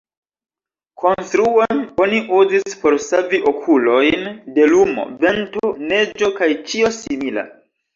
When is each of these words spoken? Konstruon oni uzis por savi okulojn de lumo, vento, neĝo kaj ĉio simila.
Konstruon 1.03 1.83
oni 2.05 2.23
uzis 2.39 2.77
por 2.85 2.99
savi 3.11 3.43
okulojn 3.55 4.27
de 4.59 4.69
lumo, 4.75 5.09
vento, 5.25 5.75
neĝo 5.89 6.37
kaj 6.43 6.55
ĉio 6.71 6.97
simila. 7.03 7.51